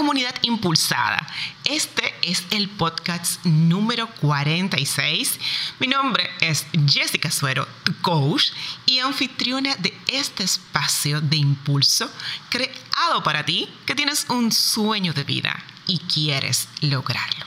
comunidad 0.00 0.34
impulsada. 0.40 1.26
Este 1.62 2.14
es 2.22 2.46
el 2.52 2.70
podcast 2.70 3.44
número 3.44 4.08
46. 4.22 5.38
Mi 5.78 5.88
nombre 5.88 6.30
es 6.40 6.64
Jessica 6.86 7.30
Suero, 7.30 7.68
tu 7.84 7.94
coach 8.00 8.46
y 8.86 9.00
anfitriona 9.00 9.76
de 9.76 9.92
este 10.06 10.42
espacio 10.42 11.20
de 11.20 11.36
impulso 11.36 12.10
creado 12.48 13.22
para 13.22 13.44
ti 13.44 13.68
que 13.84 13.94
tienes 13.94 14.24
un 14.30 14.50
sueño 14.50 15.12
de 15.12 15.24
vida 15.24 15.62
y 15.86 15.98
quieres 15.98 16.68
lograrlo. 16.80 17.44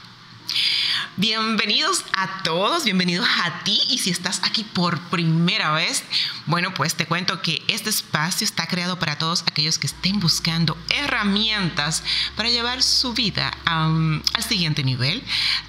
Bienvenidos 1.15 2.03
a 2.13 2.41
todos, 2.41 2.85
bienvenidos 2.85 3.27
a 3.43 3.63
ti 3.63 3.79
y 3.87 3.99
si 3.99 4.09
estás 4.09 4.41
aquí 4.43 4.63
por 4.63 4.99
primera 5.09 5.71
vez, 5.71 6.03
bueno, 6.47 6.73
pues 6.73 6.95
te 6.95 7.05
cuento 7.05 7.39
que 7.39 7.61
este 7.67 7.91
espacio 7.91 8.45
está 8.45 8.65
creado 8.65 8.97
para 8.97 9.19
todos 9.19 9.43
aquellos 9.43 9.77
que 9.77 9.85
estén 9.85 10.19
buscando 10.19 10.75
herramientas 10.89 12.01
para 12.35 12.49
llevar 12.49 12.81
su 12.81 13.13
vida 13.13 13.51
al 13.65 14.23
siguiente 14.39 14.83
nivel, 14.83 15.23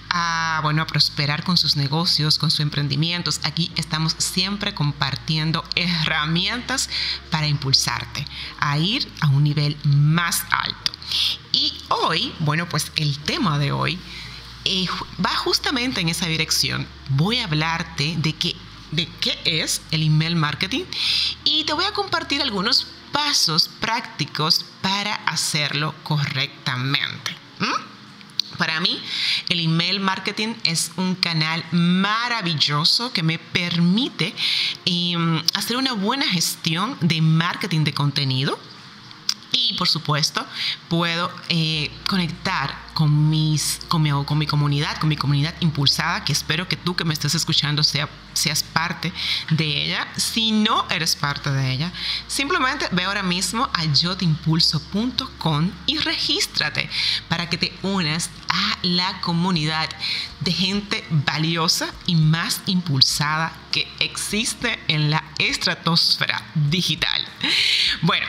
a, 0.08 0.60
bueno, 0.62 0.80
a 0.80 0.86
prosperar 0.86 1.44
con 1.44 1.58
sus 1.58 1.76
negocios, 1.76 2.38
con 2.38 2.50
sus 2.50 2.60
emprendimientos. 2.60 3.40
Aquí 3.42 3.70
estamos 3.76 4.16
siempre 4.16 4.72
compartiendo 4.72 5.62
herramientas 5.74 6.88
para 7.30 7.48
impulsarte 7.48 8.26
a 8.60 8.78
ir 8.78 9.06
a 9.20 9.26
un 9.26 9.44
nivel 9.44 9.76
más 9.84 10.42
alto. 10.48 10.92
Y 11.52 11.74
hoy, 11.90 12.32
bueno, 12.38 12.66
pues 12.66 12.90
el 12.96 13.18
tema 13.18 13.58
de 13.58 13.72
hoy 13.72 13.98
va 15.24 15.34
justamente 15.36 16.00
en 16.00 16.08
esa 16.08 16.26
dirección. 16.26 16.86
Voy 17.10 17.38
a 17.38 17.44
hablarte 17.44 18.14
de 18.18 18.32
qué, 18.32 18.56
es 19.44 19.82
el 19.90 20.02
email 20.02 20.36
marketing 20.36 20.84
y 21.44 21.64
te 21.64 21.72
voy 21.72 21.84
a 21.84 21.92
compartir 21.92 22.40
algunos 22.40 22.86
pasos 23.12 23.68
prácticos 23.80 24.64
para 24.82 25.14
hacerlo 25.14 25.94
correctamente. 26.02 27.36
Para 28.58 28.78
mí, 28.78 29.00
el 29.48 29.60
email 29.60 29.98
marketing 29.98 30.54
es 30.62 30.92
un 30.96 31.16
canal 31.16 31.64
maravilloso 31.72 33.12
que 33.12 33.24
me 33.24 33.38
permite 33.38 34.32
em, 34.84 35.42
hacer 35.54 35.76
una 35.76 35.92
buena 35.92 36.26
gestión 36.26 36.96
de 37.00 37.20
marketing 37.20 37.82
de 37.82 37.92
contenido 37.92 38.58
y 39.54 39.74
por 39.74 39.88
supuesto, 39.88 40.44
puedo 40.88 41.30
eh, 41.48 41.90
conectar 42.08 42.74
con, 42.92 43.30
mis, 43.30 43.80
con, 43.88 44.02
mi, 44.02 44.10
con 44.24 44.38
mi 44.38 44.46
comunidad, 44.46 44.96
con 44.98 45.08
mi 45.08 45.16
comunidad 45.16 45.54
impulsada, 45.60 46.24
que 46.24 46.32
espero 46.32 46.68
que 46.68 46.76
tú 46.76 46.96
que 46.96 47.04
me 47.04 47.14
estés 47.14 47.34
escuchando 47.34 47.82
sea, 47.82 48.08
seas 48.34 48.62
parte 48.62 49.12
de 49.50 49.84
ella. 49.84 50.08
Si 50.16 50.52
no 50.52 50.86
eres 50.90 51.16
parte 51.16 51.50
de 51.50 51.72
ella, 51.72 51.92
simplemente 52.26 52.88
ve 52.92 53.04
ahora 53.04 53.22
mismo 53.22 53.68
a 53.72 53.84
yotimpulso.com 53.84 55.70
y 55.86 55.98
regístrate 55.98 56.90
para 57.28 57.48
que 57.48 57.58
te 57.58 57.72
unas 57.82 58.30
a 58.48 58.78
la 58.82 59.20
comunidad 59.20 59.88
de 60.40 60.52
gente 60.52 61.04
valiosa 61.10 61.92
y 62.06 62.16
más 62.16 62.62
impulsada 62.66 63.52
que 63.72 63.88
existe 63.98 64.78
en 64.88 65.10
la 65.10 65.24
estratosfera 65.38 66.42
digital. 66.54 67.26
Bueno, 68.02 68.26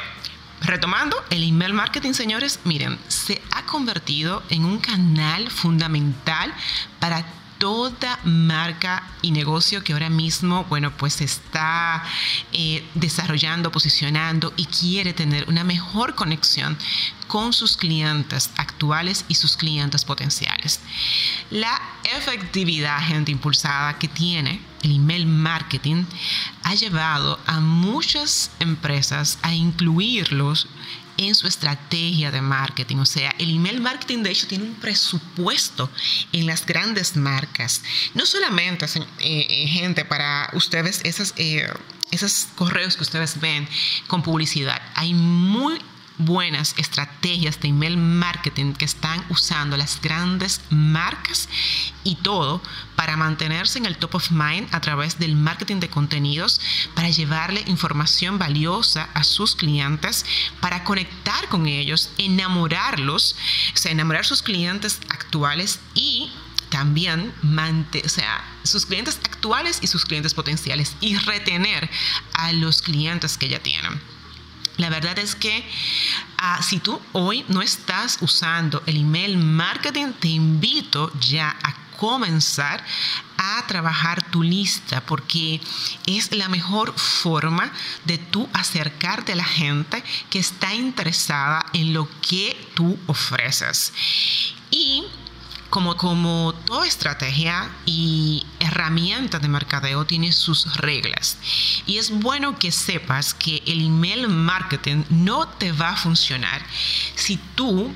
Retomando, 0.61 1.17
el 1.30 1.44
email 1.44 1.73
marketing, 1.73 2.14
señores, 2.14 2.59
miren, 2.64 2.98
se 3.08 3.42
ha 3.52 3.66
convertido 3.66 4.42
en 4.50 4.66
un 4.66 4.80
canal 4.80 5.50
fundamental 5.52 6.53
para 7.00 7.25
toda 7.58 8.20
marca 8.23 9.03
y 9.22 9.31
negocio 9.31 9.84
que 9.84 9.94
ahora 9.94 10.09
mismo, 10.09 10.66
bueno, 10.66 10.92
pues 10.92 11.22
está 11.22 12.03
eh, 12.52 12.86
desarrollando, 12.95 13.72
posicionando 13.72 14.53
y 14.58 14.66
quiere 14.66 15.14
tener 15.14 15.47
una 15.47 15.64
mejor 15.64 16.16
conexión 16.16 16.78
con 17.28 17.54
sus 17.54 17.78
clientes 17.78 18.50
actuales 18.58 19.26
y 19.28 19.36
sus 19.36 19.58
clientes 19.58 20.06
potenciales. 20.06 20.80
La 21.50 21.81
efectividad, 22.16 23.00
gente 23.00 23.31
impulsada 23.31 23.98
que 23.98 24.08
tiene 24.08 24.62
el 24.84 24.95
email 24.98 25.26
marketing 25.26 26.06
ha 26.63 26.75
llevado 26.75 27.40
a 27.47 27.59
muchas 27.59 28.52
empresas 28.59 29.40
a 29.41 29.53
incluirlos 29.53 30.68
en 31.18 31.34
su 31.34 31.47
estrategia 31.47 32.31
de 32.31 32.41
marketing. 32.41 32.97
O 32.97 33.06
sea, 33.06 33.34
el 33.40 33.56
email 33.56 33.81
marketing 33.81 34.24
de 34.24 34.31
hecho 34.31 34.47
tiene 34.47 34.66
un 34.66 34.75
presupuesto 34.75 35.90
en 36.31 36.46
las 36.46 36.66
grandes 36.66 37.16
marcas. 37.16 37.81
No 38.13 38.25
solamente, 38.25 38.86
eh, 38.86 39.02
eh, 39.19 39.68
gente, 39.68 40.06
para 40.06 40.50
ustedes 40.53 41.02
esas, 41.03 41.34
eh, 41.38 41.68
esos 42.12 42.47
correos 42.56 42.96
que 42.96 43.03
ustedes 43.03 43.40
ven 43.40 43.68
con 44.07 44.22
publicidad. 44.22 44.81
Hay 44.96 45.13
muy 45.13 45.80
buenas 46.18 46.76
estrategias 46.78 47.59
de 47.59 47.70
email 47.70 47.98
marketing 47.98 48.74
que 48.74 48.86
están 48.86 49.24
usando 49.30 49.78
las 49.78 50.02
grandes 50.02 50.62
marcas 50.70 51.50
y 52.03 52.16
todo 52.16 52.62
para 52.96 53.18
mantenerse 53.18 53.78
en 53.78 53.86
el 53.86 53.98
top 53.98 54.16
of 54.16 54.31
mind 54.31 54.68
a 54.74 54.81
través 54.81 55.20
del 55.20 55.36
marketing 55.36 55.80
de 55.80 55.90
contenidos, 55.90 56.62
para 56.94 57.09
llevarle 57.09 57.64
información 57.68 58.40
valiosa 58.40 59.09
a 59.14 59.24
sus 59.24 59.56
clientes, 59.56 60.25
para 60.62 60.84
conectar 60.84 61.48
con 61.50 61.68
ellos, 61.68 62.12
enamorarlos, 62.18 63.36
o 63.74 63.78
sea, 63.78 63.92
enamorar 63.92 64.25
sus 64.25 64.42
clientes 64.42 65.00
actuales 65.09 65.80
y 65.94 66.31
también 66.70 67.34
o 68.04 68.09
sea, 68.09 68.44
sus 68.64 68.86
clientes 68.86 69.20
actuales 69.24 69.80
y 69.81 69.88
sus 69.88 70.06
clientes 70.06 70.34
potenciales 70.34 70.96
y 71.00 71.16
retener 71.18 71.90
a 72.34 72.52
los 72.52 72.81
clientes 72.81 73.38
que 73.38 73.48
ya 73.48 73.59
tienen. 73.59 74.15
La 74.78 74.90
verdad 74.90 75.18
es 75.19 75.36
que 75.36 75.63
ah, 76.38 76.62
si 76.62 76.80
tú 76.80 77.00
hoy 77.13 77.46
no 77.47 77.62
estás 77.62 78.18
usando 78.22 78.84
el 78.86 78.97
email 78.97 79.38
marketing, 79.38 80.13
te 80.19 80.28
invito 80.28 81.12
ya 81.19 81.56
a 81.63 81.74
comenzar 81.97 82.84
a 83.38 83.66
trabajar 83.68 84.22
tu 84.31 84.44
lista 84.44 85.02
porque 85.06 85.62
es 86.06 86.36
la 86.36 86.50
mejor 86.50 86.94
forma 86.97 87.72
de 88.06 88.18
tú 88.18 88.50
acercarte 88.53 89.34
a 89.34 89.38
la 89.38 89.46
gente 89.46 90.03
que 90.30 90.40
está 90.40 90.74
interesada 90.74 91.66
en 91.74 91.94
lo 91.94 92.09
que 92.22 92.69
tú 92.74 92.97
ofreces. 93.07 93.94
Y 94.72 95.06
como, 95.70 95.98
como 95.98 96.53
toda 96.66 96.88
estrategia 96.88 97.70
y 97.86 98.46
herramienta 98.59 99.40
de 99.40 99.48
mercadeo 99.48 100.06
tiene 100.06 100.31
sus 100.31 100.78
reglas. 100.78 101.38
Y 101.86 101.98
es 101.98 102.12
bueno 102.12 102.58
que 102.58 102.72
sepas 102.72 103.34
que 103.34 103.62
el 103.66 103.86
email 103.86 104.28
marketing 104.28 105.04
no 105.09 105.48
te 105.48 105.72
va 105.72 105.90
a 105.90 105.98
funcionar 105.98 106.62
si 107.16 107.38
tú 107.56 107.94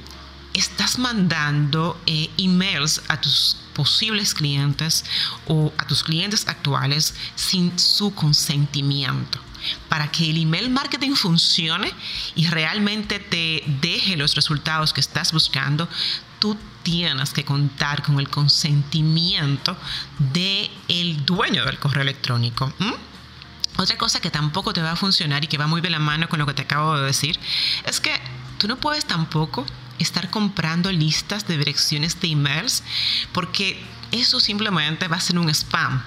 estás 0.53 0.99
mandando 0.99 1.99
eh, 2.05 2.29
emails 2.37 3.01
a 3.07 3.19
tus 3.21 3.57
posibles 3.73 4.33
clientes 4.33 5.05
o 5.47 5.71
a 5.77 5.87
tus 5.87 6.03
clientes 6.03 6.47
actuales 6.47 7.13
sin 7.35 7.77
su 7.79 8.13
consentimiento. 8.13 9.39
Para 9.89 10.09
que 10.09 10.29
el 10.29 10.41
email 10.41 10.69
marketing 10.69 11.15
funcione 11.15 11.91
y 12.35 12.47
realmente 12.47 13.19
te 13.19 13.63
deje 13.81 14.15
los 14.15 14.35
resultados 14.35 14.93
que 14.93 15.01
estás 15.01 15.33
buscando, 15.33 15.87
tú 16.39 16.57
tienes 16.83 17.31
que 17.31 17.45
contar 17.45 18.01
con 18.01 18.19
el 18.19 18.29
consentimiento 18.29 19.77
del 20.17 20.69
el 20.87 21.25
dueño 21.25 21.65
del 21.65 21.77
correo 21.77 22.01
electrónico. 22.01 22.71
Otra 23.77 23.97
cosa 23.97 24.19
que 24.19 24.31
tampoco 24.31 24.73
te 24.73 24.81
va 24.81 24.91
a 24.91 24.95
funcionar 24.95 25.43
y 25.43 25.47
que 25.47 25.57
va 25.57 25.67
muy 25.67 25.81
de 25.81 25.89
la 25.89 25.99
mano 25.99 26.27
con 26.27 26.39
lo 26.39 26.45
que 26.45 26.53
te 26.53 26.63
acabo 26.63 26.97
de 26.97 27.05
decir 27.05 27.39
es 27.85 27.99
que 27.99 28.11
tú 28.57 28.67
no 28.67 28.77
puedes 28.77 29.05
tampoco 29.05 29.65
estar 29.99 30.29
comprando 30.29 30.91
listas 30.91 31.47
de 31.47 31.57
direcciones 31.57 32.19
de 32.19 32.29
emails 32.29 32.83
porque 33.31 33.81
eso 34.11 34.39
simplemente 34.39 35.07
va 35.07 35.17
a 35.17 35.21
ser 35.21 35.37
un 35.37 35.49
spam. 35.49 36.01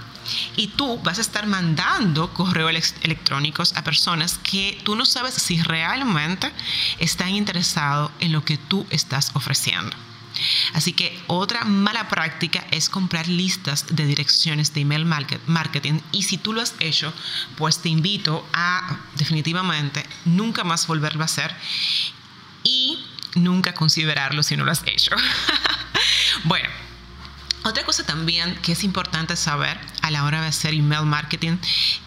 Y 0.55 0.67
tú 0.67 0.99
vas 0.99 1.17
a 1.17 1.21
estar 1.21 1.47
mandando 1.47 2.33
correos 2.33 2.93
electrónicos 3.01 3.73
a 3.75 3.83
personas 3.83 4.39
que 4.41 4.79
tú 4.83 4.95
no 4.95 5.05
sabes 5.05 5.33
si 5.33 5.61
realmente 5.61 6.51
están 6.99 7.29
interesados 7.29 8.11
en 8.19 8.31
lo 8.31 8.45
que 8.45 8.57
tú 8.57 8.85
estás 8.89 9.31
ofreciendo. 9.33 9.95
Así 10.73 10.93
que 10.93 11.17
otra 11.27 11.63
mala 11.65 12.09
práctica 12.09 12.65
es 12.71 12.89
comprar 12.89 13.27
listas 13.27 13.85
de 13.89 14.05
direcciones 14.05 14.73
de 14.73 14.81
email 14.81 15.05
marketing 15.05 15.99
y 16.11 16.23
si 16.23 16.37
tú 16.37 16.53
lo 16.53 16.61
has 16.61 16.75
hecho, 16.79 17.13
pues 17.55 17.81
te 17.81 17.89
invito 17.89 18.47
a 18.53 18.99
definitivamente 19.15 20.05
nunca 20.25 20.63
más 20.63 20.87
volverlo 20.87 21.21
a 21.21 21.25
hacer 21.25 21.55
y 22.63 23.05
nunca 23.35 23.73
considerarlo 23.73 24.43
si 24.43 24.57
no 24.57 24.63
lo 24.65 24.71
has 24.71 24.83
hecho. 24.85 25.15
bueno. 26.45 26.69
Otra 27.65 27.85
cosa 27.85 28.05
también 28.05 28.55
que 28.55 28.73
es 28.73 28.83
importante 28.83 29.37
saber 29.37 29.79
a 30.01 30.11
la 30.11 30.25
hora 30.25 30.41
de 30.41 30.47
hacer 30.47 30.73
email 30.73 31.05
marketing 31.05 31.55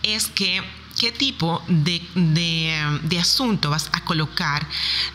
es 0.03 0.27
que 0.27 0.63
qué 0.99 1.13
tipo 1.13 1.63
de, 1.69 2.03
de, 2.15 3.19
asunto 3.19 3.71
vas 3.71 3.89
a 3.93 4.05
colocar 4.05 4.67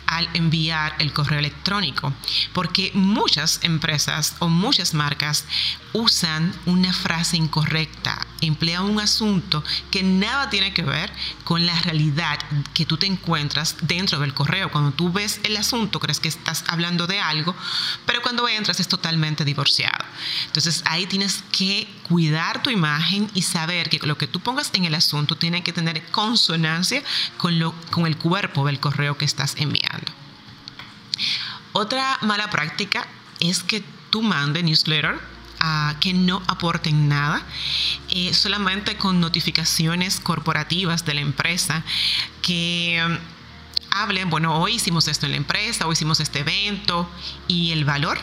al 0.06 0.28
enviar 0.34 0.96
el 1.00 1.14
correo 1.14 1.40
electrónico, 1.40 2.14
porque 2.54 2.92
muchas 2.94 3.60
empresas 3.64 4.36
o 4.40 4.48
muchas 4.48 4.94
marcas 4.94 5.46
usan 5.94 6.54
una 6.66 6.94
frase 6.94 7.38
incorrecta, 7.38 8.26
emplean 8.42 8.86
un 8.86 9.00
asunto 9.00 9.64
que 9.90 10.04
nada 10.04 10.50
tiene 10.50 10.74
que 10.74 10.84
ver 10.84 11.12
con 11.44 11.66
la 11.66 11.78
realidad 11.82 12.40
que 12.74 12.86
tú 12.86 12.98
te 12.98 13.06
encuentras 13.06 13.76
dentro 13.82 14.20
del 14.20 14.34
correo. 14.34 14.72
Cuando 14.72 14.92
tú 14.92 15.12
ves 15.12 15.40
el 15.44 15.58
asunto, 15.58 16.00
crees 16.00 16.20
que 16.20 16.30
estás 16.30 16.64
hablando 16.68 17.08
de 17.08 17.20
algo, 17.20 17.56
pero 18.06 18.22
cuando 18.22 18.48
entras 18.48 18.80
es 18.80 18.88
totalmente 18.88 19.46
divorciado. 19.46 20.06
Entonces 20.48 20.82
ahí 20.86 21.06
tienes 21.06 21.44
que 21.52 21.88
cuidar 22.08 22.62
tu 22.64 22.70
imagen 22.70 23.30
y 23.34 23.42
saber 23.44 23.90
que 23.90 24.00
lo 24.06 24.18
que 24.18 24.28
tú 24.28 24.40
pongas 24.40 24.70
en 24.74 24.86
el 24.86 24.96
asunto 24.96 25.36
tiene 25.38 25.64
que 25.64 25.71
tener 25.74 26.04
consonancia 26.12 27.04
con, 27.38 27.60
lo, 27.60 27.74
con 27.92 28.06
el 28.08 28.18
cuerpo 28.18 28.66
del 28.66 28.80
correo 28.80 29.18
que 29.18 29.26
estás 29.26 29.56
enviando. 29.58 30.12
Otra 31.74 32.18
mala 32.22 32.50
práctica 32.50 33.08
es 33.40 33.64
que 33.64 33.84
tú 34.10 34.22
mandes 34.22 34.64
newsletter 34.64 35.20
a 35.60 35.96
que 36.00 36.14
no 36.14 36.42
aporten 36.48 37.08
nada, 37.08 37.42
eh, 38.10 38.34
solamente 38.34 38.98
con 38.98 39.20
notificaciones 39.20 40.20
corporativas 40.20 41.06
de 41.06 41.14
la 41.14 41.22
empresa 41.22 41.84
que 42.42 43.02
um, 43.06 43.18
hablen, 43.92 44.30
bueno, 44.32 44.60
hoy 44.60 44.76
hicimos 44.76 45.08
esto 45.08 45.28
en 45.28 45.34
la 45.34 45.38
empresa, 45.38 45.86
hoy 45.86 45.94
hicimos 45.94 46.20
este 46.20 46.40
evento 46.40 47.08
y 47.48 47.72
el 47.72 47.86
valor 47.86 48.20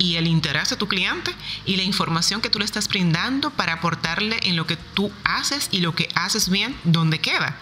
y 0.00 0.16
el 0.16 0.26
interés 0.26 0.70
de 0.70 0.76
tu 0.76 0.88
cliente 0.88 1.32
y 1.66 1.76
la 1.76 1.82
información 1.82 2.40
que 2.40 2.48
tú 2.48 2.58
le 2.58 2.64
estás 2.64 2.88
brindando 2.88 3.50
para 3.50 3.74
aportarle 3.74 4.40
en 4.42 4.56
lo 4.56 4.66
que 4.66 4.76
tú 4.76 5.12
haces 5.24 5.68
y 5.70 5.80
lo 5.80 5.94
que 5.94 6.08
haces 6.14 6.48
bien, 6.48 6.74
donde 6.84 7.20
queda. 7.20 7.56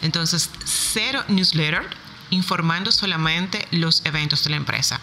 Entonces, 0.00 0.50
cero 0.64 1.22
newsletter 1.28 1.86
informando 2.30 2.90
solamente 2.90 3.68
los 3.70 4.00
eventos 4.04 4.42
de 4.42 4.50
la 4.50 4.56
empresa. 4.56 5.00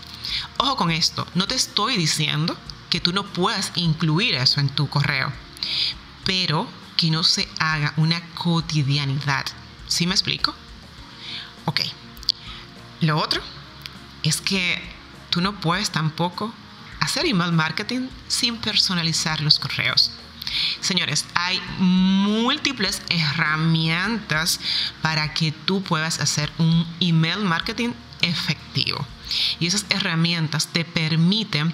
Ojo 0.58 0.76
con 0.76 0.90
esto, 0.90 1.28
no 1.36 1.48
te 1.48 1.56
estoy 1.56 1.96
diciendo 1.96 2.58
que 2.90 3.00
tú 3.00 3.14
no 3.14 3.24
puedas 3.24 3.72
incluir 3.76 4.34
eso 4.34 4.60
en 4.60 4.70
tu 4.70 4.90
correo, 4.90 5.32
pero 6.26 6.68
que 6.98 7.12
no 7.12 7.24
se 7.24 7.48
haga 7.60 7.94
una 7.98 8.20
cotidianidad. 8.34 9.46
¿Sí 9.88 10.08
me 10.08 10.14
explico? 10.14 10.56
Ok. 11.66 11.82
Lo 13.02 13.18
otro 13.18 13.42
es 14.24 14.42
que 14.42 14.82
tú 15.30 15.40
no 15.40 15.60
puedes 15.60 15.92
tampoco 15.92 16.54
hacer 17.04 17.26
email 17.26 17.52
marketing 17.52 18.08
sin 18.28 18.58
personalizar 18.58 19.42
los 19.42 19.60
correos. 19.60 20.12
Señores, 20.82 21.26
hay 21.36 21.62
múltiples 21.80 23.02
herramientas 23.10 24.60
para 25.02 25.34
que 25.34 25.52
tú 25.52 25.84
puedas 25.84 26.20
hacer 26.20 26.52
un 26.58 26.88
email 27.00 27.40
marketing 27.40 27.94
efectivo. 28.22 29.06
Y 29.60 29.68
esas 29.68 29.86
herramientas 29.90 30.68
te 30.68 30.86
permiten 30.86 31.74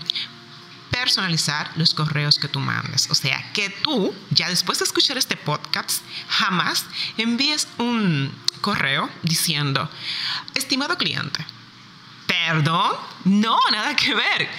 personalizar 0.91 1.71
los 1.75 1.93
correos 1.93 2.39
que 2.39 2.47
tú 2.47 2.59
mandes. 2.59 3.09
O 3.11 3.15
sea, 3.15 3.51
que 3.53 3.69
tú, 3.69 4.13
ya 4.31 4.49
después 4.49 4.79
de 4.79 4.85
escuchar 4.85 5.17
este 5.17 5.37
podcast, 5.37 6.01
jamás 6.27 6.85
envíes 7.17 7.67
un 7.77 8.33
correo 8.61 9.09
diciendo, 9.23 9.89
estimado 10.55 10.97
cliente, 10.97 11.45
perdón, 12.47 12.91
no, 13.25 13.57
nada 13.71 13.95
que 13.95 14.13
ver 14.13 14.49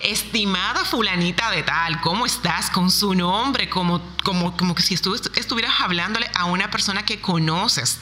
estimada 0.00 0.84
fulanita 0.84 1.50
de 1.50 1.62
tal, 1.62 2.00
¿cómo 2.00 2.26
estás? 2.26 2.70
Con 2.70 2.90
su 2.90 3.14
nombre, 3.14 3.68
como, 3.68 4.00
como, 4.22 4.56
como 4.56 4.74
que 4.74 4.82
si 4.82 4.94
estuvieras 4.94 5.80
hablándole 5.80 6.30
a 6.34 6.44
una 6.44 6.70
persona 6.70 7.04
que 7.04 7.20
conoces. 7.20 7.98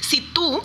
Si 0.00 0.20
tú 0.20 0.62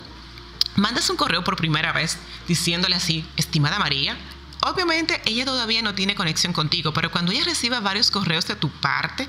mandas 0.75 1.09
un 1.09 1.18
correo 1.18 1.44
por 1.44 1.56
primera 1.56 1.91
vez 1.91 2.18
diciéndole 2.47 2.95
así, 2.95 3.25
estimada 3.38 3.80
María, 3.80 4.18
obviamente 4.62 5.21
ella 5.25 5.45
todavía 5.45 5.81
no 5.81 5.95
tiene 5.95 6.15
conexión 6.15 6.53
contigo, 6.53 6.94
pero 6.94 7.12
cuando 7.12 7.31
ella 7.31 7.45
reciba 7.45 7.79
varios 7.79 8.12
correos 8.12 8.45
de 8.47 8.56
tu 8.56 8.69
parte, 8.69 9.27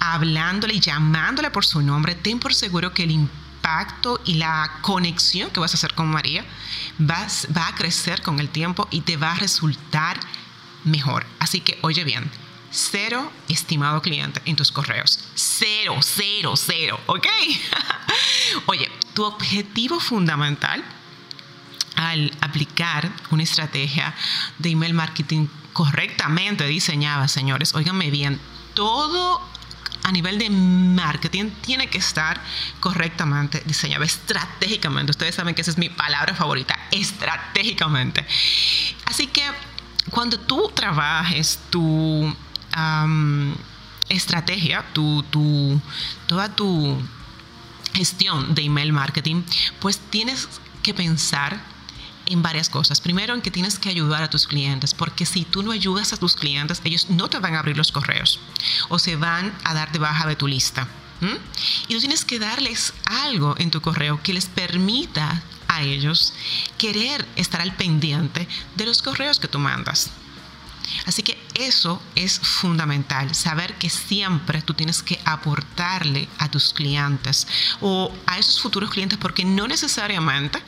hablándole 0.00 0.74
y 0.74 0.80
llamándole 0.80 1.50
por 1.50 1.64
su 1.64 1.82
nombre, 1.82 2.14
ten 2.14 2.38
por 2.38 2.54
seguro 2.54 2.92
que 2.92 3.04
el 3.04 3.10
impacto 3.10 3.43
y 4.24 4.34
la 4.34 4.78
conexión 4.82 5.50
que 5.50 5.60
vas 5.60 5.72
a 5.72 5.76
hacer 5.76 5.94
con 5.94 6.08
María 6.08 6.44
va 7.00 7.68
a 7.68 7.74
crecer 7.74 8.22
con 8.22 8.38
el 8.40 8.48
tiempo 8.48 8.86
y 8.90 9.00
te 9.00 9.16
va 9.16 9.32
a 9.32 9.36
resultar 9.36 10.18
mejor. 10.84 11.26
Así 11.38 11.60
que 11.60 11.78
oye 11.82 12.04
bien, 12.04 12.30
cero 12.70 13.30
estimado 13.48 14.02
cliente 14.02 14.42
en 14.44 14.56
tus 14.56 14.70
correos. 14.70 15.18
Cero, 15.34 15.96
cero, 16.02 16.54
cero, 16.56 17.00
¿ok? 17.06 17.26
oye, 18.66 18.90
tu 19.14 19.24
objetivo 19.24 19.98
fundamental 19.98 20.84
al 21.96 22.32
aplicar 22.40 23.10
una 23.30 23.44
estrategia 23.44 24.14
de 24.58 24.70
email 24.70 24.94
marketing 24.94 25.46
correctamente 25.72 26.66
diseñada, 26.66 27.28
señores, 27.28 27.74
óiganme 27.74 28.10
bien, 28.10 28.40
todo 28.74 29.40
a 30.04 30.12
nivel 30.12 30.38
de 30.38 30.50
marketing 30.50 31.50
tiene 31.62 31.88
que 31.88 31.98
estar 31.98 32.40
correctamente 32.78 33.62
diseñado, 33.64 34.04
estratégicamente. 34.04 35.10
Ustedes 35.10 35.34
saben 35.34 35.54
que 35.54 35.62
esa 35.62 35.70
es 35.70 35.78
mi 35.78 35.88
palabra 35.88 36.34
favorita, 36.34 36.78
estratégicamente. 36.90 38.24
Así 39.06 39.26
que 39.26 39.42
cuando 40.10 40.38
tú 40.38 40.70
trabajes 40.74 41.58
tu 41.70 42.32
estrategia, 44.10 44.84
tu, 44.92 45.22
tu, 45.24 45.80
toda 46.26 46.54
tu 46.54 47.00
gestión 47.94 48.54
de 48.54 48.62
email 48.62 48.92
marketing, 48.92 49.42
pues 49.80 49.98
tienes 49.98 50.48
que 50.82 50.92
pensar 50.92 51.73
en 52.26 52.42
varias 52.42 52.68
cosas. 52.68 53.00
Primero, 53.00 53.34
en 53.34 53.42
que 53.42 53.50
tienes 53.50 53.78
que 53.78 53.88
ayudar 53.88 54.22
a 54.22 54.30
tus 54.30 54.46
clientes, 54.46 54.94
porque 54.94 55.26
si 55.26 55.44
tú 55.44 55.62
no 55.62 55.72
ayudas 55.72 56.12
a 56.12 56.16
tus 56.16 56.34
clientes, 56.34 56.80
ellos 56.84 57.10
no 57.10 57.28
te 57.28 57.38
van 57.38 57.54
a 57.54 57.60
abrir 57.60 57.76
los 57.76 57.92
correos 57.92 58.40
o 58.88 58.98
se 58.98 59.16
van 59.16 59.52
a 59.64 59.74
dar 59.74 59.92
de 59.92 59.98
baja 59.98 60.26
de 60.26 60.36
tu 60.36 60.46
lista. 60.46 60.88
Y 61.88 61.94
tú 61.94 62.00
tienes 62.00 62.24
que 62.24 62.38
darles 62.38 62.92
algo 63.06 63.54
en 63.58 63.70
tu 63.70 63.80
correo 63.80 64.22
que 64.22 64.34
les 64.34 64.46
permita 64.46 65.42
a 65.68 65.82
ellos 65.82 66.34
querer 66.76 67.26
estar 67.36 67.62
al 67.62 67.74
pendiente 67.74 68.46
de 68.74 68.84
los 68.86 69.00
correos 69.00 69.40
que 69.40 69.48
tú 69.48 69.58
mandas. 69.58 70.10
Así 71.06 71.22
que 71.22 71.38
eso 71.54 72.02
es 72.14 72.38
fundamental, 72.38 73.34
saber 73.34 73.74
que 73.74 73.90
siempre 73.90 74.62
tú 74.62 74.74
tienes 74.74 75.02
que 75.02 75.20
aportarle 75.24 76.28
a 76.38 76.50
tus 76.50 76.72
clientes 76.72 77.46
o 77.80 78.12
a 78.26 78.38
esos 78.38 78.60
futuros 78.60 78.90
clientes 78.90 79.18
porque 79.18 79.44
no 79.44 79.66
necesariamente 79.66 80.58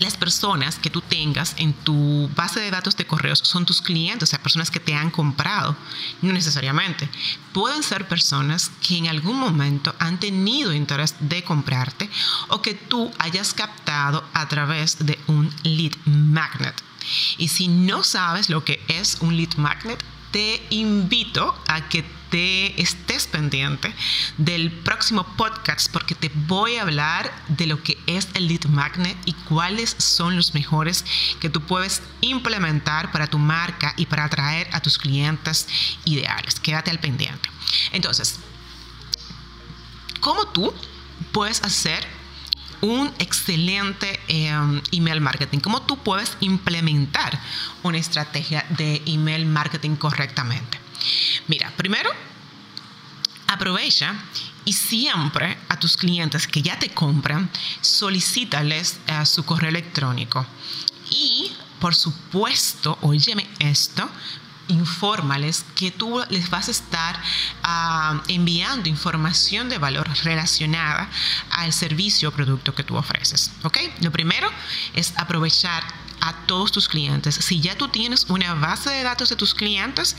las 0.00 0.16
personas 0.16 0.78
que 0.78 0.88
tú 0.88 1.02
tengas 1.02 1.54
en 1.58 1.74
tu 1.74 2.28
base 2.34 2.58
de 2.58 2.70
datos 2.70 2.96
de 2.96 3.06
correos 3.06 3.40
son 3.40 3.66
tus 3.66 3.82
clientes, 3.82 4.28
o 4.28 4.30
sea, 4.30 4.42
personas 4.42 4.70
que 4.70 4.80
te 4.80 4.94
han 4.94 5.10
comprado, 5.10 5.76
no 6.22 6.32
necesariamente. 6.32 7.08
Pueden 7.52 7.82
ser 7.82 8.08
personas 8.08 8.70
que 8.80 8.96
en 8.96 9.08
algún 9.08 9.38
momento 9.38 9.94
han 9.98 10.18
tenido 10.18 10.72
interés 10.72 11.14
de 11.20 11.44
comprarte 11.44 12.08
o 12.48 12.62
que 12.62 12.72
tú 12.72 13.12
hayas 13.18 13.52
captado 13.52 14.24
a 14.32 14.48
través 14.48 15.04
de 15.04 15.18
un 15.26 15.54
lead 15.64 15.92
magnet. 16.06 16.89
Y 17.38 17.48
si 17.48 17.68
no 17.68 18.02
sabes 18.02 18.48
lo 18.50 18.64
que 18.64 18.82
es 18.88 19.18
un 19.20 19.36
lead 19.36 19.54
magnet, 19.56 20.02
te 20.30 20.64
invito 20.70 21.54
a 21.66 21.88
que 21.88 22.04
te 22.30 22.80
estés 22.80 23.26
pendiente 23.26 23.92
del 24.38 24.70
próximo 24.70 25.24
podcast 25.36 25.90
porque 25.90 26.14
te 26.14 26.30
voy 26.46 26.76
a 26.76 26.82
hablar 26.82 27.32
de 27.48 27.66
lo 27.66 27.82
que 27.82 27.98
es 28.06 28.28
el 28.34 28.46
lead 28.46 28.64
magnet 28.66 29.16
y 29.24 29.32
cuáles 29.32 29.96
son 29.98 30.36
los 30.36 30.54
mejores 30.54 31.04
que 31.40 31.50
tú 31.50 31.60
puedes 31.60 32.02
implementar 32.20 33.10
para 33.10 33.26
tu 33.26 33.38
marca 33.38 33.94
y 33.96 34.06
para 34.06 34.24
atraer 34.24 34.68
a 34.72 34.80
tus 34.80 34.96
clientes 34.96 35.66
ideales. 36.04 36.60
Quédate 36.60 36.90
al 36.90 37.00
pendiente. 37.00 37.50
Entonces, 37.90 38.38
¿cómo 40.20 40.46
tú 40.48 40.72
puedes 41.32 41.62
hacer 41.62 42.06
un 42.80 43.12
excelente 43.18 44.20
em, 44.28 44.80
email 44.92 45.20
marketing. 45.20 45.58
¿Cómo 45.58 45.82
tú 45.82 45.98
puedes 45.98 46.36
implementar 46.40 47.38
una 47.82 47.98
estrategia 47.98 48.64
de 48.70 49.02
email 49.06 49.46
marketing 49.46 49.96
correctamente? 49.96 50.78
Mira, 51.46 51.72
primero, 51.76 52.10
aprovecha 53.46 54.14
y 54.64 54.72
siempre 54.72 55.56
a 55.68 55.78
tus 55.78 55.96
clientes 55.96 56.46
que 56.46 56.62
ya 56.62 56.78
te 56.78 56.90
compran, 56.90 57.50
solicítales 57.80 58.98
eh, 59.06 59.24
su 59.26 59.44
correo 59.44 59.70
electrónico. 59.70 60.46
Y, 61.10 61.50
por 61.80 61.94
supuesto, 61.94 62.98
óyeme 63.02 63.48
esto, 63.58 64.08
infórmales 64.70 65.64
que 65.74 65.90
tú 65.90 66.22
les 66.30 66.48
vas 66.50 66.68
a 66.68 66.70
estar 66.70 67.20
ah, 67.62 68.22
enviando 68.28 68.88
información 68.88 69.68
de 69.68 69.78
valor 69.78 70.08
relacionada 70.24 71.08
al 71.50 71.72
servicio 71.72 72.28
o 72.28 72.32
producto 72.32 72.74
que 72.74 72.84
tú 72.84 72.96
ofreces. 72.96 73.50
¿Ok? 73.62 73.78
Lo 74.00 74.10
primero 74.10 74.48
es 74.94 75.12
aprovechar 75.16 75.82
a 76.20 76.34
todos 76.46 76.70
tus 76.70 76.88
clientes. 76.88 77.34
Si 77.34 77.60
ya 77.60 77.76
tú 77.76 77.88
tienes 77.88 78.26
una 78.28 78.54
base 78.54 78.90
de 78.90 79.02
datos 79.02 79.30
de 79.30 79.36
tus 79.36 79.54
clientes, 79.54 80.16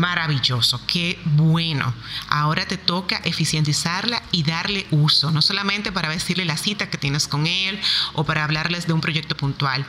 Maravilloso, 0.00 0.80
qué 0.86 1.20
bueno. 1.26 1.92
Ahora 2.30 2.64
te 2.64 2.78
toca 2.78 3.20
eficientizarla 3.22 4.22
y 4.32 4.44
darle 4.44 4.86
uso, 4.90 5.30
no 5.30 5.42
solamente 5.42 5.92
para 5.92 6.08
decirle 6.08 6.46
la 6.46 6.56
cita 6.56 6.88
que 6.88 6.96
tienes 6.96 7.28
con 7.28 7.46
él 7.46 7.78
o 8.14 8.24
para 8.24 8.44
hablarles 8.44 8.86
de 8.86 8.94
un 8.94 9.02
proyecto 9.02 9.36
puntual. 9.36 9.84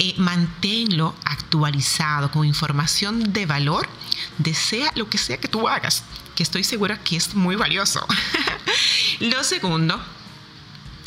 Eh, 0.00 0.16
manténlo 0.18 1.14
actualizado 1.24 2.32
con 2.32 2.44
información 2.44 3.32
de 3.32 3.46
valor, 3.46 3.88
desea 4.38 4.90
lo 4.96 5.08
que 5.08 5.18
sea 5.18 5.38
que 5.38 5.46
tú 5.46 5.68
hagas, 5.68 6.02
que 6.34 6.42
estoy 6.42 6.64
segura 6.64 6.98
que 7.04 7.14
es 7.14 7.36
muy 7.36 7.54
valioso. 7.54 8.04
lo 9.20 9.44
segundo, 9.44 10.02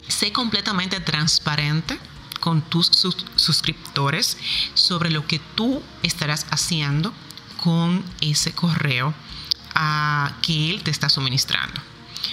sé 0.08 0.32
completamente 0.32 1.02
transparente 1.02 2.00
con 2.40 2.62
tus 2.62 2.90
suscriptores 3.36 4.38
sobre 4.74 5.12
lo 5.12 5.28
que 5.28 5.40
tú 5.40 5.84
estarás 6.02 6.46
haciendo 6.50 7.14
con 7.68 8.02
ese 8.22 8.54
correo 8.54 9.14
que 10.42 10.70
él 10.70 10.84
te 10.84 10.90
está 10.90 11.10
suministrando. 11.10 11.82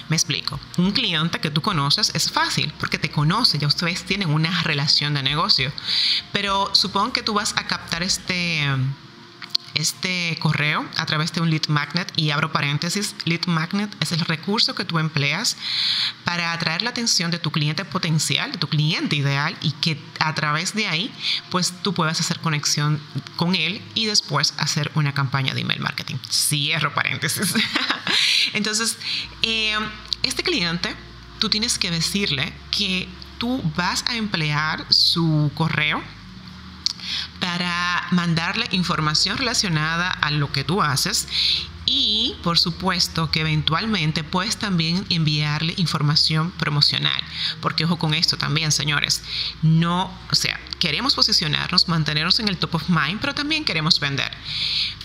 Me 0.07 0.15
explico. 0.15 0.57
Un 0.77 0.93
cliente 0.93 1.41
que 1.41 1.51
tú 1.51 1.61
conoces 1.61 2.09
es 2.15 2.31
fácil 2.31 2.71
porque 2.79 2.97
te 2.97 3.11
conoce, 3.11 3.57
ya 3.57 3.67
ustedes 3.67 4.05
tienen 4.05 4.29
una 4.29 4.63
relación 4.63 5.13
de 5.13 5.23
negocio. 5.23 5.73
Pero 6.31 6.73
supongo 6.73 7.11
que 7.11 7.21
tú 7.21 7.33
vas 7.33 7.53
a 7.57 7.67
captar 7.67 8.01
este 8.01 8.65
este 9.75 10.37
correo 10.39 10.85
a 10.97 11.05
través 11.05 11.31
de 11.33 11.41
un 11.41 11.49
lead 11.49 11.67
magnet 11.67 12.11
y 12.15 12.31
abro 12.31 12.51
paréntesis, 12.51 13.15
lead 13.25 13.45
magnet 13.45 13.95
es 13.99 14.11
el 14.11 14.19
recurso 14.21 14.73
que 14.73 14.85
tú 14.85 14.99
empleas 14.99 15.57
para 16.23 16.53
atraer 16.53 16.81
la 16.81 16.89
atención 16.89 17.29
de 17.29 17.39
tu 17.39 17.51
cliente 17.51 17.85
potencial, 17.85 18.51
de 18.51 18.57
tu 18.57 18.67
cliente 18.67 19.15
ideal 19.15 19.55
y 19.61 19.71
que 19.71 19.99
a 20.19 20.33
través 20.33 20.73
de 20.73 20.87
ahí 20.87 21.13
pues 21.51 21.73
tú 21.83 21.93
puedas 21.93 22.19
hacer 22.19 22.39
conexión 22.39 23.01
con 23.35 23.53
él 23.55 23.81
y 23.93 24.05
después 24.05 24.53
hacer 24.57 24.91
una 24.95 25.13
campaña 25.13 25.53
de 25.53 25.61
email 25.61 25.81
marketing. 25.81 26.15
Cierro 26.31 26.93
paréntesis. 26.93 27.53
Entonces, 28.53 28.97
eh, 29.41 29.75
este 30.23 30.43
cliente, 30.43 30.95
tú 31.39 31.49
tienes 31.49 31.77
que 31.77 31.91
decirle 31.91 32.53
que 32.71 33.07
tú 33.37 33.61
vas 33.75 34.03
a 34.07 34.15
emplear 34.15 34.85
su 34.89 35.51
correo 35.53 36.01
para 37.39 38.07
mandarle 38.11 38.67
información 38.71 39.37
relacionada 39.37 40.09
a 40.09 40.31
lo 40.31 40.51
que 40.51 40.63
tú 40.63 40.81
haces 40.81 41.27
y 41.85 42.35
por 42.41 42.57
supuesto 42.57 43.29
que 43.29 43.41
eventualmente 43.41 44.23
puedes 44.23 44.57
también 44.57 45.05
enviarle 45.09 45.73
información 45.77 46.51
promocional, 46.51 47.21
porque 47.61 47.85
ojo 47.85 47.97
con 47.97 48.13
esto 48.13 48.37
también, 48.37 48.71
señores, 48.71 49.21
no, 49.61 50.11
o 50.31 50.35
sea, 50.35 50.59
queremos 50.79 51.15
posicionarnos, 51.15 51.87
mantenernos 51.87 52.39
en 52.39 52.47
el 52.47 52.57
top 52.57 52.75
of 52.75 52.89
mind, 52.89 53.19
pero 53.21 53.35
también 53.35 53.65
queremos 53.65 53.99
vender. 53.99 54.31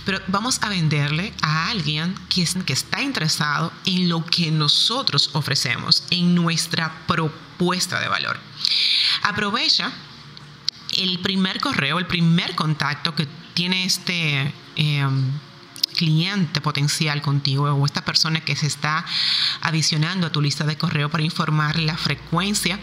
Pero 0.06 0.20
vamos 0.28 0.60
a 0.62 0.70
venderle 0.70 1.34
a 1.42 1.68
alguien 1.68 2.14
que, 2.28 2.46
que 2.64 2.72
está 2.72 3.02
interesado 3.02 3.72
en 3.84 4.08
lo 4.08 4.24
que 4.24 4.50
nosotros 4.50 5.30
ofrecemos, 5.34 6.04
en 6.10 6.34
nuestra 6.34 7.06
propuesta 7.06 8.00
de 8.00 8.08
valor. 8.08 8.40
Aprovecha 9.22 9.92
el 10.96 11.18
primer 11.20 11.60
correo, 11.60 11.98
el 11.98 12.06
primer 12.06 12.54
contacto 12.54 13.14
que 13.14 13.26
tiene 13.54 13.84
este 13.84 14.52
em, 14.76 15.32
cliente 15.96 16.60
potencial 16.60 17.20
contigo 17.20 17.64
o 17.64 17.86
esta 17.86 18.04
persona 18.04 18.40
que 18.40 18.56
se 18.56 18.66
está 18.66 19.04
adicionando 19.60 20.26
a 20.26 20.32
tu 20.32 20.40
lista 20.40 20.64
de 20.64 20.76
correo 20.76 21.10
para 21.10 21.22
informar 21.22 21.78
la 21.78 21.96
frecuencia 21.96 22.78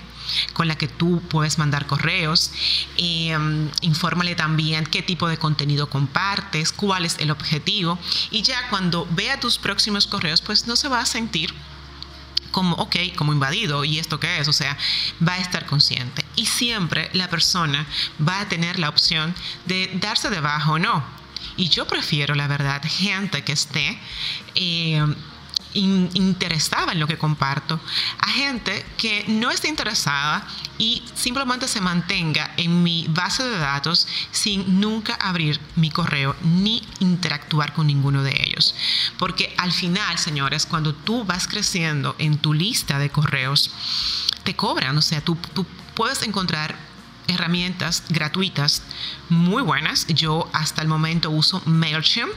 con 0.54 0.68
la 0.68 0.78
que 0.78 0.88
tú 0.88 1.22
puedes 1.30 1.58
mandar 1.58 1.88
correos. 1.88 2.52
Eh, 2.98 3.38
infórmale 3.82 4.36
también 4.36 4.86
qué 4.86 5.02
tipo 5.02 5.28
de 5.28 5.38
contenido 5.38 5.90
compartes, 5.90 6.72
cuál 6.72 7.06
es 7.06 7.18
el 7.20 7.32
objetivo. 7.32 7.98
Y 8.30 8.42
ya 8.42 8.70
cuando 8.70 9.08
vea 9.12 9.40
tus 9.40 9.58
próximos 9.58 10.06
correos, 10.06 10.42
pues 10.42 10.68
no 10.68 10.76
se 10.76 10.90
va 10.90 11.02
a 11.02 11.06
sentir 11.06 11.54
como, 12.58 12.76
ok, 12.78 12.96
como 13.16 13.34
invadido, 13.34 13.86
¿y 13.86 14.00
esto 14.00 14.20
qué 14.20 14.40
es? 14.40 14.48
O 14.48 14.52
sea, 14.52 14.76
va 15.22 15.34
a 15.34 15.38
estar 15.38 15.68
consciente. 15.68 16.26
Y 16.36 16.48
siempre 16.48 17.12
la 17.14 17.30
persona 17.30 17.86
va 18.28 18.40
a 18.40 18.50
tener 18.50 18.80
la 18.80 18.90
opción 18.90 19.36
de 19.66 19.92
darse 20.02 20.32
de 20.32 20.42
baja 20.42 20.72
o 20.72 20.80
no. 20.80 21.04
Y 21.56 21.70
yo 21.70 21.86
prefiero, 21.86 22.34
la 22.34 22.48
verdad, 22.48 22.82
gente 22.84 23.44
que 23.44 23.52
esté... 23.54 24.00
Eh, 24.56 25.06
interesada 25.74 26.92
en 26.92 27.00
lo 27.00 27.08
que 27.08 27.18
comparto, 27.18 27.80
a 28.20 28.30
gente 28.30 28.86
que 28.98 29.26
no 29.28 29.52
esté 29.52 29.68
interesada 29.68 30.48
y 30.78 31.04
simplemente 31.14 31.68
se 31.68 31.82
mantenga 31.82 32.54
en 32.58 32.84
mi 32.84 33.08
base 33.10 33.44
de 33.44 33.58
datos 33.58 34.08
sin 34.32 34.80
nunca 34.80 35.16
abrir 35.16 35.60
mi 35.76 35.90
correo 35.90 36.36
ni 36.44 36.84
interactuar 37.00 37.74
con 37.74 37.88
ninguno 37.88 38.24
de 38.24 38.36
ellos. 38.46 38.76
Porque 39.18 39.54
al 39.58 39.72
final, 39.72 40.18
señores, 40.18 40.66
cuando 40.66 40.94
tú 40.94 41.24
vas 41.26 41.48
creciendo 41.48 42.16
en 42.20 42.38
tu 42.38 42.54
lista 42.54 43.00
de 43.00 43.10
correos, 43.10 43.72
te 44.44 44.56
cobran, 44.56 44.98
o 44.98 45.02
sea, 45.02 45.22
tú 45.22 45.38
puedes 45.96 46.22
encontrar 46.22 46.76
herramientas 47.28 48.04
gratuitas 48.10 48.82
muy 49.30 49.62
buenas. 49.64 50.08
Yo 50.08 50.50
hasta 50.54 50.82
el 50.82 50.88
momento 50.88 51.30
uso 51.30 51.62
MailChimp 51.66 52.32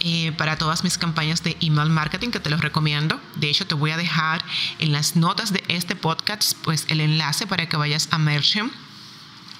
eh, 0.00 0.32
para 0.32 0.56
todas 0.56 0.84
mis 0.84 0.98
campañas 0.98 1.42
de 1.42 1.56
email 1.60 1.90
marketing 1.90 2.30
que 2.30 2.40
te 2.40 2.50
los 2.50 2.60
recomiendo. 2.60 3.20
De 3.36 3.48
hecho, 3.48 3.66
te 3.66 3.74
voy 3.74 3.90
a 3.90 3.96
dejar 3.96 4.44
en 4.78 4.92
las 4.92 5.16
notas 5.16 5.52
de 5.52 5.62
este 5.68 5.96
podcast 5.96 6.56
pues 6.62 6.86
el 6.88 7.00
enlace 7.00 7.46
para 7.46 7.68
que 7.68 7.76
vayas 7.76 8.08
a 8.10 8.18
MailChimp 8.18 8.72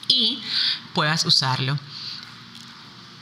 y 0.08 0.42
puedas 0.94 1.24
usarlo. 1.24 1.78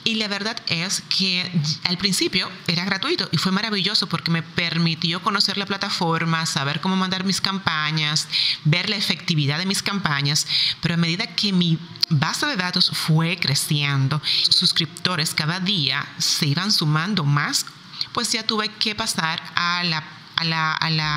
Y 0.03 0.15
la 0.15 0.29
verdad 0.29 0.57
es 0.69 1.03
que 1.15 1.51
al 1.85 1.99
principio 1.99 2.51
era 2.67 2.85
gratuito 2.85 3.29
y 3.33 3.37
fue 3.37 3.53
maravilloso 3.53 4.09
porque 4.09 4.31
me 4.31 4.43
permitió 4.43 5.23
conocer 5.23 5.59
la 5.59 5.67
plataforma, 5.67 6.47
saber 6.47 6.81
cómo 6.81 6.97
mandar 6.97 7.25
mis 7.25 7.41
campañas, 7.43 8.27
ver 8.65 8.89
la 8.89 8.97
efectividad 8.97 9.59
de 9.59 9.67
mis 9.67 9.83
campañas, 9.83 10.47
pero 10.81 10.95
a 10.95 10.97
medida 10.97 11.35
que 11.35 11.53
mi 11.53 11.79
base 12.09 12.47
de 12.47 12.57
datos 12.57 12.91
fue 12.95 13.37
creciendo, 13.39 14.23
suscriptores 14.49 15.35
cada 15.35 15.61
día 15.61 16.07
se 16.19 16.47
iban 16.47 16.73
sumando 16.73 17.25
más, 17.25 17.67
pues 18.13 18.33
ya 18.33 18.43
tuve 18.43 18.71
que 18.71 18.95
pasar 18.95 19.43
a 19.55 19.85
la, 19.85 20.73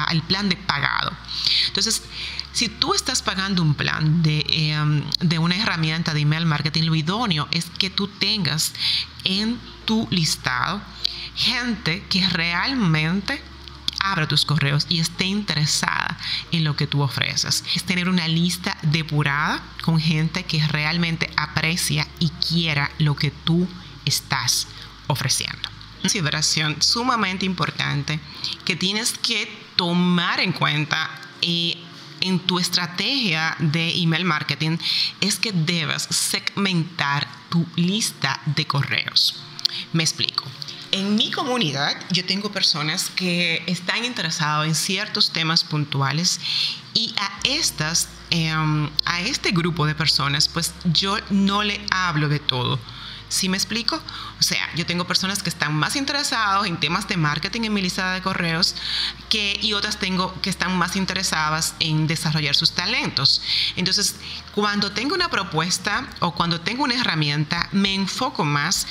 al 0.05 0.21
plan 0.23 0.49
de 0.49 0.57
pagado. 0.57 1.13
Entonces, 1.67 2.03
si 2.53 2.69
tú 2.69 2.93
estás 2.93 3.21
pagando 3.21 3.61
un 3.61 3.73
plan 3.73 4.21
em, 4.25 5.03
de, 5.19 5.39
una 5.39 5.55
herramienta 5.55 6.13
de 6.13 6.21
email 6.21 6.45
marketing, 6.45 6.83
lo 6.83 6.95
idóneo 6.95 7.47
es 7.51 7.65
que 7.77 7.89
tú 7.89 8.07
tengas 8.07 8.73
en 9.23 9.59
tu 9.85 10.07
listado 10.11 10.81
gente 11.35 12.03
que 12.09 12.27
realmente 12.29 13.41
abra 13.99 14.27
tus 14.27 14.45
correos 14.45 14.85
y 14.89 14.99
esté 14.99 15.25
interesada 15.25 16.17
en 16.51 16.63
lo 16.63 16.75
que 16.75 16.87
tú 16.87 17.01
ofreces. 17.01 17.63
Es 17.75 17.83
tener 17.85 18.07
una 18.07 18.27
lista 18.27 18.77
depurada 18.83 19.63
con 19.81 19.99
gente 19.99 20.43
que 20.43 20.65
realmente 20.67 21.31
aprecia 21.35 22.07
y 22.19 22.29
quiera 22.29 22.91
lo 22.99 23.15
que 23.15 23.31
tú 23.31 23.67
estás 24.05 24.67
ofreciendo. 25.07 25.69
Consideración 26.01 26.81
sumamente 26.81 27.45
importante 27.45 28.19
que 28.65 28.75
tienes 28.75 29.17
que 29.17 29.49
tomar 29.75 30.41
en 30.41 30.51
cuenta 30.51 31.09
y 31.41 31.77
en 32.21 32.39
tu 32.39 32.59
estrategia 32.59 33.55
de 33.59 33.95
email 33.95 34.25
marketing 34.25 34.77
es 35.21 35.39
que 35.39 35.51
debes 35.51 36.03
segmentar 36.03 37.27
tu 37.49 37.65
lista 37.75 38.39
de 38.45 38.65
correos. 38.65 39.35
Me 39.91 40.03
explico. 40.03 40.45
En 40.91 41.15
mi 41.15 41.31
comunidad 41.31 41.97
yo 42.11 42.23
tengo 42.23 42.51
personas 42.51 43.09
que 43.09 43.63
están 43.65 44.05
interesadas 44.05 44.67
en 44.67 44.75
ciertos 44.75 45.31
temas 45.31 45.63
puntuales 45.63 46.39
y 46.93 47.15
a 47.17 47.39
estas, 47.43 48.09
em, 48.29 48.89
a 49.05 49.21
este 49.21 49.51
grupo 49.51 49.87
de 49.87 49.95
personas, 49.95 50.47
pues 50.47 50.73
yo 50.85 51.17
no 51.31 51.63
le 51.63 51.81
hablo 51.89 52.29
de 52.29 52.39
todo 52.39 52.79
¿Sí 53.33 53.49
me 53.49 53.57
explico? 53.57 53.95
O 54.39 54.43
sea, 54.43 54.69
yo 54.75 54.85
tengo 54.85 55.07
personas 55.07 55.41
que 55.41 55.49
están 55.49 55.73
más 55.73 55.95
interesadas 55.95 56.67
en 56.67 56.79
temas 56.79 57.07
de 57.07 57.17
marketing 57.17 57.61
en 57.63 57.73
mi 57.73 57.81
lista 57.81 58.13
de 58.13 58.21
correos 58.21 58.75
que, 59.27 59.57
y 59.59 59.73
otras 59.73 59.97
tengo 59.97 60.39
que 60.43 60.51
están 60.51 60.77
más 60.77 60.95
interesadas 60.95 61.73
en 61.79 62.05
desarrollar 62.05 62.55
sus 62.55 62.73
talentos. 62.73 63.41
Entonces, 63.75 64.17
cuando 64.53 64.91
tengo 64.91 65.15
una 65.15 65.29
propuesta 65.29 66.07
o 66.19 66.35
cuando 66.35 66.61
tengo 66.61 66.83
una 66.83 66.93
herramienta, 66.93 67.69
me 67.71 67.95
enfoco 67.95 68.45
más 68.45 68.85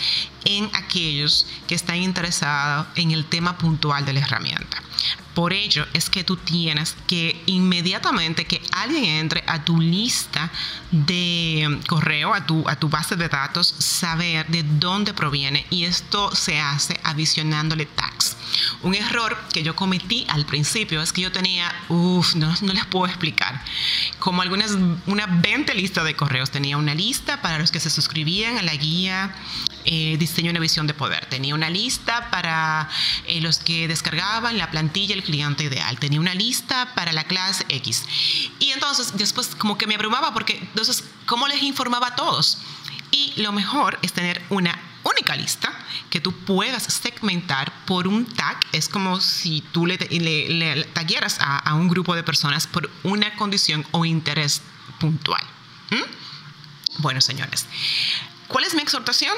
en 0.44 0.68
aquellos 0.74 1.46
que 1.68 1.76
están 1.76 1.98
interesados 1.98 2.88
en 2.96 3.12
el 3.12 3.26
tema 3.26 3.56
puntual 3.58 4.04
de 4.04 4.14
la 4.14 4.20
herramienta. 4.20 4.82
Por 5.34 5.52
ello 5.52 5.86
es 5.94 6.10
que 6.10 6.24
tú 6.24 6.36
tienes 6.36 6.94
que 7.06 7.42
inmediatamente 7.46 8.44
que 8.44 8.60
alguien 8.72 9.04
entre 9.04 9.42
a 9.46 9.64
tu 9.64 9.80
lista 9.80 10.50
de 10.90 11.80
correo, 11.88 12.34
a 12.34 12.46
tu, 12.46 12.68
a 12.68 12.76
tu 12.76 12.88
base 12.88 13.16
de 13.16 13.28
datos, 13.28 13.66
saber 13.78 14.46
de 14.48 14.62
dónde 14.62 15.14
proviene 15.14 15.66
y 15.70 15.84
esto 15.84 16.34
se 16.34 16.60
hace 16.60 17.00
adicionándole 17.02 17.86
tags. 17.86 18.36
Un 18.82 18.94
error 18.94 19.38
que 19.52 19.62
yo 19.62 19.74
cometí 19.74 20.26
al 20.28 20.44
principio 20.44 21.00
es 21.00 21.12
que 21.12 21.22
yo 21.22 21.32
tenía, 21.32 21.72
uff, 21.88 22.34
no, 22.34 22.54
no, 22.60 22.72
les 22.72 22.84
puedo 22.86 23.06
explicar, 23.06 23.62
como 24.18 24.42
algunas, 24.42 24.72
una 25.06 25.26
20 25.26 25.74
lista 25.74 26.04
de 26.04 26.14
correos. 26.14 26.50
Tenía 26.50 26.76
una 26.76 26.94
lista 26.94 27.40
para 27.40 27.58
los 27.58 27.70
que 27.70 27.80
se 27.80 27.90
suscribían 27.90 28.58
a 28.58 28.62
la 28.62 28.74
guía 28.74 29.34
eh, 29.84 30.16
diseño 30.18 30.50
una 30.50 30.60
visión 30.60 30.86
de 30.86 30.94
poder. 30.94 31.26
Tenía 31.26 31.54
una 31.54 31.70
lista 31.70 32.30
para 32.30 32.88
eh, 33.26 33.40
los 33.40 33.58
que 33.58 33.88
descargaban 33.88 34.58
la 34.58 34.70
plantilla 34.70 35.14
El 35.14 35.22
cliente 35.22 35.64
ideal. 35.64 35.98
Tenía 35.98 36.20
una 36.20 36.34
lista 36.34 36.94
para 36.94 37.12
la 37.12 37.24
clase 37.24 37.64
X. 37.68 38.04
Y 38.58 38.70
entonces 38.70 39.16
después 39.16 39.54
como 39.56 39.78
que 39.78 39.86
me 39.86 39.94
abrumaba 39.94 40.32
porque 40.32 40.58
entonces, 40.58 41.04
¿cómo 41.26 41.48
les 41.48 41.62
informaba 41.62 42.08
a 42.08 42.16
todos? 42.16 42.58
Y 43.10 43.34
lo 43.36 43.52
mejor 43.52 43.98
es 44.02 44.12
tener 44.12 44.42
una 44.48 44.78
única 45.04 45.36
lista 45.36 45.72
que 46.10 46.20
tú 46.20 46.32
puedas 46.32 46.82
segmentar 46.84 47.72
por 47.86 48.06
un 48.08 48.24
tag. 48.26 48.58
Es 48.72 48.88
como 48.88 49.20
si 49.20 49.62
tú 49.72 49.86
le, 49.86 49.96
le, 49.96 50.86
a, 51.40 51.74
un 51.74 51.88
grupo 51.88 52.14
de 52.14 52.22
personas 52.22 52.66
por 52.66 52.90
una 53.02 53.34
condición 53.36 53.86
o 53.90 54.04
interés 54.04 54.62
puntual. 55.00 55.42
¿Mm? 55.90 57.02
Bueno, 57.02 57.20
señores, 57.20 57.66
¿cuál 58.48 58.64
es 58.64 58.74
mi 58.74 58.82
exhortación? 58.82 59.36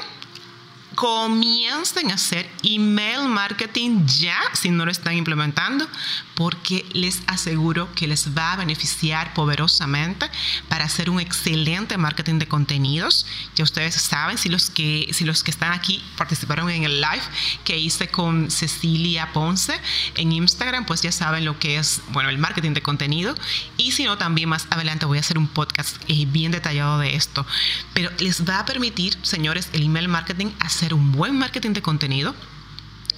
Comiencen 0.95 2.11
a 2.11 2.15
hacer 2.15 2.49
email 2.63 3.29
marketing 3.29 4.07
ya 4.07 4.39
si 4.53 4.71
no 4.71 4.85
lo 4.85 4.91
están 4.91 5.15
implementando 5.15 5.87
porque 6.35 6.85
les 6.93 7.23
aseguro 7.27 7.93
que 7.95 8.07
les 8.07 8.37
va 8.37 8.53
a 8.53 8.57
beneficiar 8.57 9.35
poderosamente 9.35 10.29
para 10.69 10.85
hacer 10.85 11.11
un 11.11 11.21
excelente 11.21 11.97
marketing 11.97 12.39
de 12.39 12.49
contenidos. 12.49 13.27
Ya 13.55 13.65
ustedes 13.65 13.95
saben, 13.95 14.39
si 14.39 14.49
los 14.49 14.71
que, 14.71 15.09
si 15.13 15.25
los 15.25 15.43
que 15.43 15.51
están 15.51 15.73
aquí 15.73 16.03
participaron 16.17 16.71
en 16.71 16.85
el 16.85 17.01
live 17.01 17.23
que 17.65 17.79
hice 17.79 18.09
con 18.09 18.51
Cecilia 18.51 19.33
Ponce 19.33 19.81
en 20.17 20.33
Instagram, 20.33 20.87
pues 20.87 21.03
ya 21.03 21.13
saben 21.13 21.45
lo 21.45 21.59
que 21.59 21.79
es, 21.79 22.03
bueno, 22.09 22.29
el 22.29 22.39
marketing 22.39 22.73
de 22.73 22.83
contenido. 22.83 23.35
Y 23.77 23.93
si 23.93 24.05
no, 24.05 24.19
también 24.19 24.49
más 24.49 24.67
adelante 24.71 25.07
voy 25.07 25.19
a 25.19 25.21
hacer 25.21 25.39
un 25.39 25.49
podcast 25.49 25.97
eh, 26.09 26.27
bien 26.27 26.53
detallado 26.53 26.99
de 26.99 27.15
esto. 27.15 27.47
Pero 27.93 28.11
les 28.19 28.49
va 28.49 28.61
a 28.61 28.65
permitir, 28.65 29.17
señores, 29.23 29.69
el 29.73 29.85
email 29.85 30.09
marketing 30.09 30.51
hacer 30.61 30.84
un 30.93 31.13
buen 31.13 31.39
marketing 31.39 31.71
de 31.71 31.83
contenido 31.83 32.35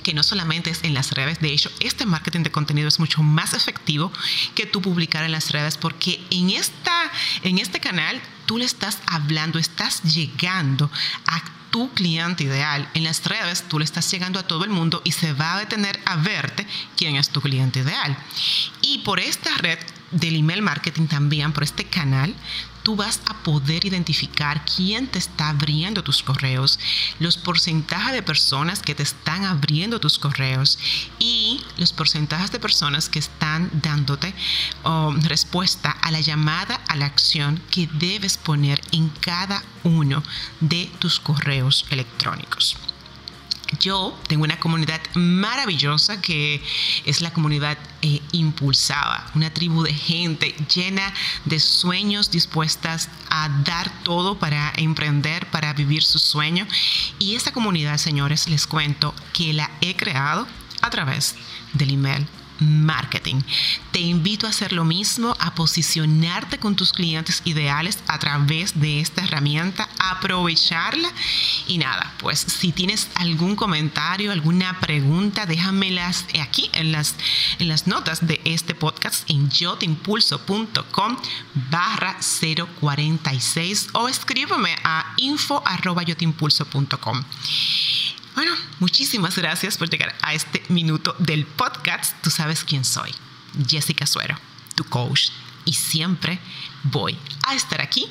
que 0.06 0.14
no 0.14 0.22
solamente 0.22 0.70
es 0.70 0.84
en 0.84 0.94
las 0.94 1.10
redes, 1.10 1.40
de 1.40 1.52
hecho, 1.52 1.68
este 1.80 2.06
marketing 2.06 2.44
de 2.44 2.52
contenido 2.52 2.86
es 2.86 3.00
mucho 3.00 3.24
más 3.24 3.54
efectivo 3.54 4.12
que 4.54 4.64
tú 4.64 4.80
publicar 4.80 5.24
en 5.24 5.32
las 5.32 5.50
redes 5.50 5.76
porque 5.76 6.24
en, 6.30 6.50
esta, 6.50 7.10
en 7.42 7.58
este 7.58 7.80
canal 7.80 8.22
tú 8.46 8.56
le 8.56 8.64
estás 8.64 8.98
hablando, 9.08 9.58
estás 9.58 10.04
llegando 10.04 10.92
a 11.26 11.42
tu 11.70 11.90
cliente 11.92 12.44
ideal. 12.44 12.88
En 12.94 13.02
las 13.02 13.24
redes 13.24 13.64
tú 13.68 13.80
le 13.80 13.84
estás 13.84 14.08
llegando 14.08 14.38
a 14.38 14.46
todo 14.46 14.62
el 14.62 14.70
mundo 14.70 15.02
y 15.02 15.10
se 15.10 15.32
va 15.32 15.54
a 15.54 15.58
detener 15.58 15.98
a 16.06 16.14
verte 16.14 16.68
quién 16.96 17.16
es 17.16 17.30
tu 17.30 17.40
cliente 17.40 17.80
ideal. 17.80 18.16
Y 18.82 18.98
por 18.98 19.18
esta 19.18 19.56
red 19.58 19.78
del 20.12 20.36
email 20.36 20.62
marketing 20.62 21.08
también, 21.08 21.52
por 21.52 21.64
este 21.64 21.84
canal, 21.84 22.32
tú 22.86 22.94
vas 22.94 23.20
a 23.26 23.34
poder 23.42 23.84
identificar 23.84 24.64
quién 24.64 25.08
te 25.08 25.18
está 25.18 25.48
abriendo 25.48 26.04
tus 26.04 26.22
correos, 26.22 26.78
los 27.18 27.36
porcentajes 27.36 28.12
de 28.12 28.22
personas 28.22 28.80
que 28.80 28.94
te 28.94 29.02
están 29.02 29.44
abriendo 29.44 29.98
tus 29.98 30.20
correos 30.20 30.78
y 31.18 31.64
los 31.78 31.92
porcentajes 31.92 32.52
de 32.52 32.60
personas 32.60 33.08
que 33.08 33.18
están 33.18 33.70
dándote 33.82 34.32
respuesta 35.24 35.90
a 35.90 36.12
la 36.12 36.20
llamada 36.20 36.76
a 36.86 36.94
la 36.94 37.06
acción 37.06 37.60
que 37.72 37.88
debes 37.94 38.38
poner 38.38 38.80
en 38.92 39.08
cada 39.08 39.64
uno 39.82 40.22
de 40.60 40.88
tus 41.00 41.18
correos 41.18 41.86
electrónicos. 41.90 42.76
Yo 43.80 44.16
tengo 44.28 44.44
una 44.44 44.60
comunidad 44.60 45.00
maravillosa 45.14 46.20
que 46.20 46.62
es 47.04 47.20
la 47.20 47.32
comunidad 47.32 47.76
eh, 48.02 48.20
impulsada, 48.32 49.30
una 49.34 49.52
tribu 49.52 49.82
de 49.82 49.92
gente 49.92 50.54
llena 50.72 51.12
de 51.44 51.58
sueños 51.58 52.30
dispuestas 52.30 53.08
a 53.28 53.48
dar 53.64 53.90
todo 54.04 54.38
para 54.38 54.72
emprender, 54.76 55.46
para 55.50 55.72
vivir 55.72 56.02
su 56.02 56.18
sueño. 56.18 56.66
Y 57.18 57.34
esta 57.34 57.52
comunidad, 57.52 57.98
señores, 57.98 58.48
les 58.48 58.66
cuento 58.66 59.14
que 59.32 59.52
la 59.52 59.70
he 59.80 59.96
creado 59.96 60.46
a 60.82 60.90
través 60.90 61.34
del 61.72 61.90
email 61.90 62.26
marketing. 62.60 63.42
Te 63.92 64.00
invito 64.00 64.46
a 64.46 64.50
hacer 64.50 64.72
lo 64.72 64.84
mismo, 64.84 65.36
a 65.38 65.54
posicionarte 65.54 66.58
con 66.58 66.76
tus 66.76 66.92
clientes 66.92 67.42
ideales 67.44 67.98
a 68.06 68.18
través 68.18 68.78
de 68.80 69.00
esta 69.00 69.24
herramienta, 69.24 69.88
aprovecharla 69.98 71.10
y 71.66 71.78
nada, 71.78 72.14
pues 72.18 72.40
si 72.40 72.72
tienes 72.72 73.08
algún 73.14 73.56
comentario, 73.56 74.32
alguna 74.32 74.80
pregunta, 74.80 75.46
déjamelas 75.46 76.24
aquí 76.40 76.70
en 76.72 76.92
las, 76.92 77.14
en 77.58 77.68
las 77.68 77.86
notas 77.86 78.26
de 78.26 78.40
este 78.44 78.74
podcast 78.74 79.28
en 79.30 79.50
yotimpulso.com 79.50 81.16
barra 81.70 82.16
046 82.80 83.88
o 83.92 84.08
escríbeme 84.08 84.76
a 84.84 85.14
info 85.16 85.62
arroba 85.64 86.02
yotimpulso.com. 86.02 87.24
Bueno, 88.36 88.52
muchísimas 88.80 89.34
gracias 89.38 89.78
por 89.78 89.88
llegar 89.88 90.14
a 90.20 90.34
este 90.34 90.62
minuto 90.68 91.16
del 91.18 91.46
podcast. 91.46 92.14
Tú 92.22 92.28
sabes 92.28 92.64
quién 92.64 92.84
soy. 92.84 93.10
Jessica 93.66 94.06
Suero, 94.06 94.38
tu 94.74 94.84
coach. 94.84 95.30
Y 95.64 95.72
siempre 95.72 96.38
voy 96.82 97.18
a 97.46 97.54
estar 97.54 97.80
aquí 97.80 98.06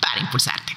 para 0.00 0.20
impulsarte. 0.20 0.71